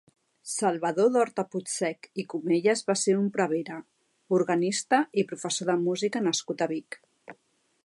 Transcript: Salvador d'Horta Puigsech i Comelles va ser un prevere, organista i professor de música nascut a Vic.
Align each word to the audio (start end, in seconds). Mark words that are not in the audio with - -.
Salvador 0.51 1.09
d'Horta 1.17 1.43
Puigsech 1.55 2.07
i 2.23 2.25
Comelles 2.33 2.81
va 2.87 2.95
ser 3.01 3.15
un 3.19 3.29
prevere, 3.37 3.77
organista 4.41 5.03
i 5.23 5.27
professor 5.35 5.71
de 5.73 5.79
música 5.85 6.27
nascut 6.31 6.67
a 6.69 6.73
Vic. 6.77 6.99